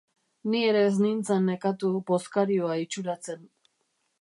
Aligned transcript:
Ni 0.53 0.61
ere 0.69 0.79
ez 0.85 0.95
nintzen 1.03 1.45
nekatu 1.49 1.91
bozkarioa 2.09 2.81
itxuratzen. 2.87 3.45